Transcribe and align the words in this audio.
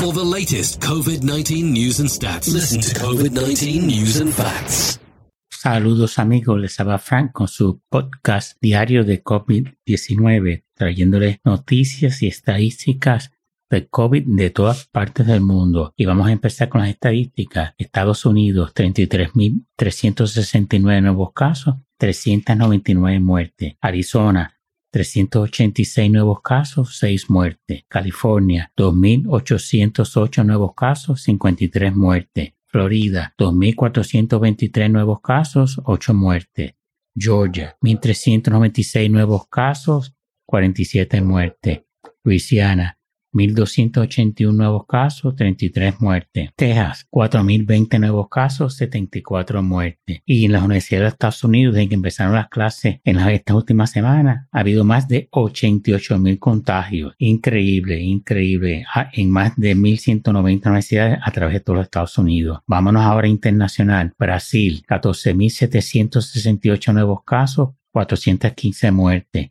For 0.00 0.12
the 0.14 0.24
latest 0.24 0.80
COVID 0.80 1.22
19 1.22 1.74
news 1.74 2.00
and 2.00 2.08
stats, 2.08 2.50
listen 2.50 2.80
to 2.80 2.98
COVID 2.98 3.32
19 3.32 3.86
News 3.86 4.18
and 4.18 4.32
Facts. 4.32 4.98
Saludos 5.50 6.18
amigos, 6.18 6.58
les 6.58 6.80
habla 6.80 6.98
Frank 6.98 7.32
con 7.32 7.48
su 7.48 7.82
podcast 7.90 8.56
diario 8.62 9.04
de 9.04 9.22
COVID-19, 9.22 10.64
trayéndoles 10.72 11.40
noticias 11.44 12.22
y 12.22 12.28
estadísticas 12.28 13.32
de 13.68 13.88
COVID 13.88 14.22
de 14.24 14.48
todas 14.48 14.86
partes 14.86 15.26
del 15.26 15.42
mundo. 15.42 15.92
Y 15.98 16.06
vamos 16.06 16.28
a 16.28 16.32
empezar 16.32 16.70
con 16.70 16.80
las 16.80 16.88
estadísticas. 16.88 17.74
Estados 17.76 18.24
Unidos, 18.24 18.72
33.369 18.72 21.02
nuevos 21.02 21.34
casos, 21.34 21.74
399 21.98 23.20
muertes. 23.20 23.74
Arizona, 23.82 24.59
386 24.90 26.10
nuevos 26.10 26.40
casos, 26.42 26.98
6 26.98 27.30
muertes. 27.30 27.84
California, 27.88 28.72
2.808 28.76 30.44
nuevos 30.44 30.74
casos, 30.74 31.22
53 31.22 31.94
muertes. 31.94 32.52
Florida, 32.66 33.34
2.423 33.38 34.90
nuevos 34.90 35.20
casos, 35.20 35.80
8 35.84 36.14
muertes. 36.14 36.74
Georgia, 37.14 37.76
1.396 37.82 39.10
nuevos 39.10 39.48
casos, 39.48 40.14
47 40.46 41.20
muertes. 41.20 41.82
Louisiana, 42.22 42.99
1.281 43.32 44.52
nuevos 44.52 44.86
casos, 44.86 45.34
33 45.36 46.00
muertes. 46.00 46.50
Texas, 46.56 47.06
4.020 47.10 48.00
nuevos 48.00 48.28
casos, 48.28 48.76
74 48.76 49.62
muertes. 49.62 50.20
Y 50.24 50.44
en 50.44 50.52
las 50.52 50.62
universidades 50.62 51.04
de 51.04 51.08
Estados 51.08 51.44
Unidos, 51.44 51.74
desde 51.74 51.88
que 51.88 51.94
empezaron 51.94 52.34
las 52.34 52.48
clases 52.48 53.00
en 53.04 53.18
estas 53.18 53.56
últimas 53.56 53.90
semanas, 53.90 54.48
ha 54.50 54.60
habido 54.60 54.84
más 54.84 55.08
de 55.08 55.28
88.000 55.30 56.38
contagios. 56.38 57.14
Increíble, 57.18 58.00
increíble. 58.00 58.84
Ah, 58.94 59.08
en 59.12 59.30
más 59.30 59.56
de 59.56 59.76
1.190 59.76 60.66
universidades 60.66 61.18
a 61.22 61.30
través 61.30 61.54
de 61.54 61.60
todos 61.60 61.78
los 61.78 61.84
Estados 61.84 62.16
Unidos. 62.18 62.60
Vámonos 62.66 63.04
ahora 63.04 63.28
internacional. 63.28 64.12
Brasil, 64.18 64.84
14.768 64.88 66.92
nuevos 66.92 67.22
casos, 67.24 67.70
415 67.92 68.90
muertes. 68.90 69.50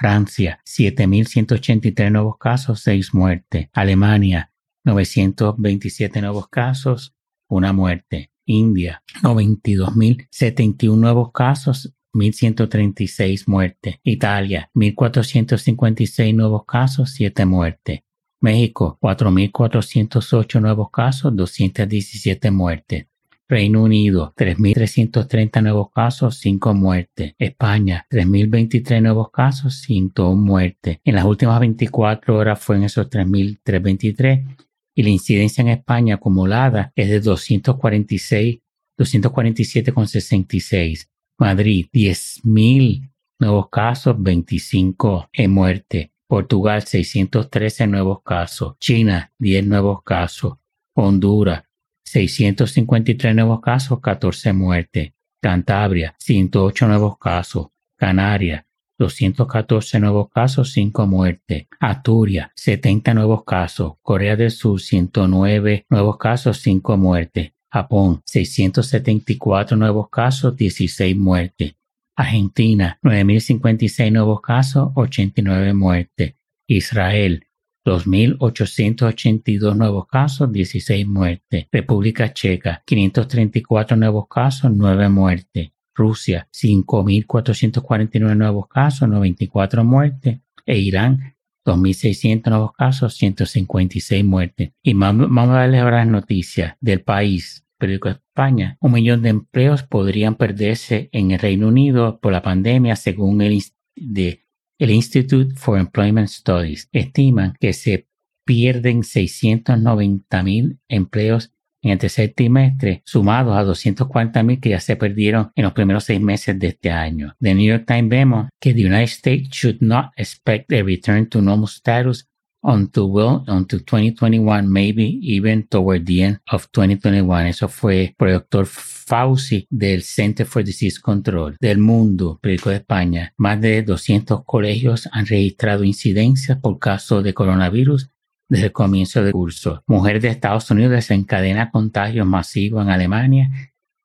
Francia, 0.00 0.58
7.183 0.64 2.10
nuevos 2.10 2.38
casos, 2.38 2.80
6 2.80 3.12
muertes. 3.12 3.68
Alemania, 3.74 4.50
927 4.84 6.22
nuevos 6.22 6.48
casos, 6.48 7.14
una 7.50 7.74
muerte. 7.74 8.30
India, 8.46 9.02
92.071 9.22 10.96
nuevos 10.96 11.32
casos, 11.32 11.92
1.136 12.14 13.44
muertes. 13.46 13.96
Italia, 14.02 14.70
1.456 14.74 16.34
nuevos 16.34 16.64
casos, 16.64 17.10
7 17.10 17.44
muertes. 17.44 18.00
México, 18.40 18.98
4.408 19.02 20.62
nuevos 20.62 20.90
casos, 20.90 21.36
217 21.36 22.50
muertes. 22.50 23.06
Reino 23.50 23.82
Unido, 23.82 24.32
3.330 24.36 25.60
nuevos 25.60 25.90
casos, 25.90 26.38
5 26.38 26.72
muertes. 26.72 27.34
España, 27.36 28.06
3.023 28.08 29.02
nuevos 29.02 29.32
casos, 29.32 29.80
101 29.80 30.40
muertes. 30.40 31.00
En 31.02 31.16
las 31.16 31.24
últimas 31.24 31.58
24 31.58 32.36
horas 32.36 32.60
fue 32.60 32.76
en 32.76 32.84
esos 32.84 33.10
3.323 33.10 34.56
y 34.94 35.02
la 35.02 35.08
incidencia 35.08 35.62
en 35.62 35.68
España 35.68 36.14
acumulada 36.14 36.92
es 36.94 37.08
de 37.08 37.18
246, 37.18 38.60
247,66. 38.96 41.08
Madrid, 41.36 41.88
10.000 41.92 43.10
nuevos 43.40 43.68
casos, 43.68 44.14
25 44.16 45.28
en 45.32 45.50
muerte. 45.50 46.12
Portugal, 46.28 46.84
613 46.84 47.88
nuevos 47.88 48.22
casos. 48.22 48.78
China, 48.78 49.32
10 49.40 49.66
nuevos 49.66 50.04
casos. 50.04 50.58
Honduras, 50.94 51.64
653 52.10 53.34
nuevos 53.36 53.60
casos, 53.60 54.00
14 54.00 54.52
muertes. 54.52 55.12
Cantabria, 55.40 56.16
108 56.18 56.88
nuevos 56.88 57.18
casos. 57.18 57.68
Canarias, 57.96 58.64
214 58.98 60.00
nuevos 60.00 60.28
casos, 60.28 60.72
5 60.72 61.06
muertes. 61.06 61.68
Asturias, 61.78 62.50
70 62.56 63.14
nuevos 63.14 63.44
casos. 63.44 63.92
Corea 64.02 64.34
del 64.34 64.50
Sur, 64.50 64.80
109 64.80 65.86
nuevos 65.88 66.18
casos, 66.18 66.58
5 66.58 66.96
muertes. 66.96 67.52
Japón, 67.72 68.22
674 68.26 69.76
nuevos 69.76 70.10
casos, 70.10 70.56
16 70.56 71.16
muertes. 71.16 71.76
Argentina, 72.16 72.98
9.056 73.02 74.10
nuevos 74.10 74.40
casos, 74.40 74.90
89 74.96 75.74
muertes. 75.74 76.34
Israel, 76.66 77.46
2.882 77.84 79.74
nuevos 79.76 80.06
casos, 80.06 80.52
16 80.52 81.06
muertes. 81.06 81.66
República 81.72 82.32
Checa, 82.32 82.82
534 82.84 83.96
nuevos 83.96 84.26
casos, 84.28 84.70
9 84.74 85.08
muertes. 85.08 85.70
Rusia, 85.94 86.48
5.449 86.52 88.36
nuevos 88.36 88.68
casos, 88.68 89.08
94 89.08 89.84
muertes. 89.84 90.40
E 90.66 90.78
Irán, 90.78 91.36
2.600 91.64 92.50
nuevos 92.50 92.72
casos, 92.72 93.14
156 93.16 94.24
muertes. 94.24 94.72
Y 94.82 94.94
vamos 94.94 95.48
a 95.48 95.52
darles 95.52 95.80
ahora 95.80 95.98
las 95.98 96.08
noticias 96.08 96.76
del 96.80 97.02
país. 97.02 97.66
Periódico 97.78 98.10
España. 98.10 98.76
Un 98.80 98.92
millón 98.92 99.22
de 99.22 99.30
empleos 99.30 99.82
podrían 99.84 100.34
perderse 100.34 101.08
en 101.12 101.30
el 101.30 101.38
Reino 101.38 101.68
Unido 101.68 102.20
por 102.20 102.30
la 102.32 102.42
pandemia, 102.42 102.94
según 102.94 103.40
el 103.40 103.62
de 103.96 104.44
el 104.80 104.90
Institute 104.90 105.54
for 105.56 105.78
Employment 105.78 106.28
Studies 106.28 106.88
estima 106.90 107.54
que 107.60 107.74
se 107.74 108.08
pierden 108.46 109.04
690 109.04 110.42
mil 110.42 110.80
empleos 110.88 111.52
en 111.82 111.92
el 111.92 111.98
tercer 111.98 112.32
trimestre, 112.34 113.02
sumados 113.04 113.56
a 113.56 113.62
240 113.62 114.42
mil 114.42 114.60
que 114.60 114.70
ya 114.70 114.80
se 114.80 114.96
perdieron 114.96 115.52
en 115.54 115.64
los 115.64 115.72
primeros 115.74 116.04
seis 116.04 116.20
meses 116.20 116.58
de 116.58 116.68
este 116.68 116.90
año. 116.90 117.36
The 117.40 117.54
New 117.54 117.66
York 117.66 117.84
Times 117.86 118.08
vemos 118.08 118.48
que 118.58 118.74
the 118.74 118.86
United 118.86 119.04
States 119.04 119.50
should 119.50 119.78
not 119.80 120.12
expect 120.16 120.72
a 120.72 120.82
return 120.82 121.28
to 121.28 121.42
normal 121.42 121.68
status 121.68 122.29
until 122.62 123.10
well 123.10 123.44
until 123.46 123.80
2021, 123.80 124.70
maybe 124.70 125.18
even 125.22 125.66
toward 125.66 126.04
the 126.06 126.22
end 126.22 126.40
of 126.50 126.68
2021. 126.72 127.48
Eso 127.48 127.68
fue 127.68 128.14
por 128.16 128.28
el 128.28 128.34
doctor 128.34 128.66
Fauci 128.66 129.66
del 129.70 130.02
Center 130.02 130.46
for 130.46 130.62
Disease 130.62 131.00
Control 131.00 131.56
del 131.60 131.78
mundo, 131.78 132.38
periódico 132.40 132.70
de 132.70 132.76
España. 132.76 133.32
Más 133.36 133.60
de 133.60 133.82
200 133.82 134.44
colegios 134.44 135.08
han 135.12 135.26
registrado 135.26 135.84
incidencias 135.84 136.58
por 136.58 136.78
caso 136.78 137.22
de 137.22 137.34
coronavirus 137.34 138.10
desde 138.48 138.66
el 138.66 138.72
comienzo 138.72 139.22
del 139.22 139.32
curso. 139.32 139.82
Mujer 139.86 140.20
de 140.20 140.28
Estados 140.28 140.70
Unidos 140.70 140.92
desencadena 140.92 141.70
contagios 141.70 142.26
masivos 142.26 142.84
en 142.84 142.90
Alemania 142.90 143.50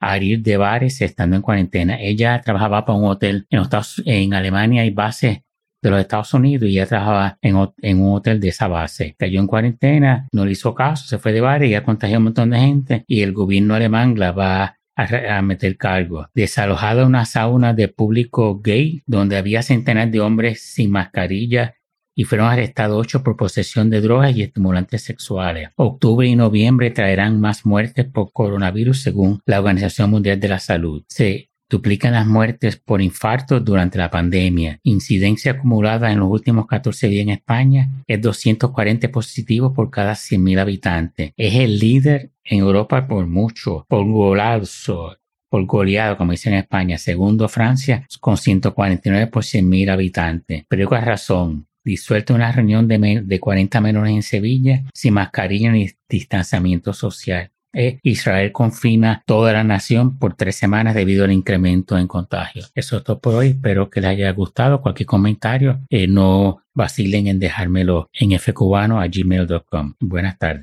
a 0.00 0.18
ir 0.18 0.42
de 0.42 0.58
bares 0.58 1.00
estando 1.00 1.36
en 1.36 1.42
cuarentena. 1.42 1.98
Ella 1.98 2.40
trabajaba 2.42 2.84
para 2.84 2.98
un 2.98 3.06
hotel 3.06 3.46
en, 3.48 3.62
en 4.04 4.34
Alemania 4.34 4.82
hay 4.82 4.90
bases 4.90 5.38
de 5.88 5.90
los 5.90 6.00
Estados 6.00 6.32
Unidos 6.34 6.68
y 6.68 6.72
ella 6.72 6.86
trabajaba 6.86 7.38
en, 7.42 7.56
un 7.56 8.14
hotel 8.14 8.40
de 8.40 8.48
esa 8.48 8.68
base. 8.68 9.14
Cayó 9.18 9.40
en 9.40 9.46
cuarentena, 9.46 10.28
no 10.32 10.44
le 10.44 10.52
hizo 10.52 10.74
caso, 10.74 11.06
se 11.06 11.18
fue 11.18 11.32
de 11.32 11.40
bar 11.40 11.62
y 11.62 11.70
ya 11.70 11.84
contagió 11.84 12.16
a 12.16 12.18
un 12.18 12.24
montón 12.24 12.50
de 12.50 12.58
gente 12.58 13.04
y 13.06 13.22
el 13.22 13.32
gobierno 13.32 13.74
alemán 13.74 14.18
la 14.18 14.32
va 14.32 14.78
a, 14.96 15.42
meter 15.42 15.76
cargo. 15.76 16.28
Desalojada 16.34 17.06
una 17.06 17.24
sauna 17.24 17.74
de 17.74 17.88
público 17.88 18.60
gay 18.60 19.02
donde 19.06 19.36
había 19.36 19.62
centenares 19.62 20.12
de 20.12 20.20
hombres 20.20 20.62
sin 20.62 20.90
mascarilla 20.90 21.74
y 22.14 22.24
fueron 22.24 22.46
arrestados 22.46 22.96
ocho 22.96 23.22
por 23.22 23.36
posesión 23.36 23.90
de 23.90 24.00
drogas 24.00 24.36
y 24.36 24.42
estimulantes 24.42 25.02
sexuales. 25.02 25.70
Octubre 25.76 26.26
y 26.26 26.36
noviembre 26.36 26.90
traerán 26.92 27.40
más 27.40 27.66
muertes 27.66 28.06
por 28.06 28.32
coronavirus 28.32 29.02
según 29.02 29.40
la 29.46 29.58
Organización 29.58 30.10
Mundial 30.10 30.38
de 30.38 30.48
la 30.48 30.60
Salud. 30.60 31.04
Duplican 31.68 32.12
las 32.12 32.26
muertes 32.26 32.76
por 32.76 33.00
infarto 33.00 33.60
durante 33.60 33.98
la 33.98 34.10
pandemia. 34.10 34.80
Incidencia 34.82 35.52
acumulada 35.52 36.12
en 36.12 36.20
los 36.20 36.30
últimos 36.30 36.66
14 36.66 37.08
días 37.08 37.22
en 37.22 37.30
España 37.30 37.90
es 38.06 38.20
240 38.20 39.10
positivos 39.10 39.72
por 39.74 39.90
cada 39.90 40.12
100.000 40.12 40.60
habitantes. 40.60 41.32
Es 41.36 41.54
el 41.54 41.78
líder 41.78 42.30
en 42.44 42.60
Europa 42.60 43.06
por 43.06 43.26
mucho, 43.26 43.86
por 43.88 44.04
golazo, 44.04 45.16
por 45.48 45.66
goleado, 45.66 46.16
como 46.16 46.32
dicen 46.32 46.54
en 46.54 46.60
España. 46.60 46.98
Segundo, 46.98 47.48
Francia, 47.48 48.06
con 48.20 48.36
149 48.36 49.28
por 49.28 49.44
100.000 49.44 49.90
habitantes. 49.90 50.64
Pero 50.68 50.88
¿cuál 50.88 51.04
razón? 51.04 51.68
Disuelta 51.84 52.34
una 52.34 52.50
reunión 52.50 52.88
de, 52.88 53.22
de 53.24 53.40
40 53.40 53.80
menores 53.80 54.14
en 54.14 54.22
Sevilla 54.22 54.84
sin 54.94 55.14
mascarilla 55.14 55.70
ni 55.70 55.90
distanciamiento 56.08 56.92
social. 56.92 57.50
Eh, 57.74 57.98
Israel 58.02 58.52
confina 58.52 59.22
toda 59.26 59.52
la 59.52 59.64
nación 59.64 60.18
por 60.18 60.34
tres 60.34 60.56
semanas 60.56 60.94
debido 60.94 61.24
al 61.24 61.32
incremento 61.32 61.98
en 61.98 62.06
contagios. 62.06 62.70
Eso 62.74 62.98
es 62.98 63.04
todo 63.04 63.18
por 63.18 63.34
hoy. 63.34 63.48
Espero 63.48 63.90
que 63.90 64.00
les 64.00 64.10
haya 64.10 64.30
gustado. 64.32 64.80
Cualquier 64.80 65.06
comentario, 65.06 65.80
eh, 65.90 66.06
no 66.06 66.62
vacilen 66.72 67.26
en 67.28 67.38
dejármelo 67.38 68.10
en 68.12 68.38
fcubano 68.38 69.00
a. 69.00 69.08
Buenas 70.00 70.38
tardes. 70.38 70.62